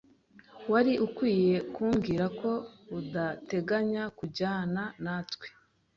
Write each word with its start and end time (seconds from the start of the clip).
Wari 0.71 0.93
ukwiye 1.05 1.55
kumbwira 1.73 2.25
ko 2.39 2.51
udateganya 2.99 4.03
kujyana 4.17 4.83
natwe. 5.03 5.47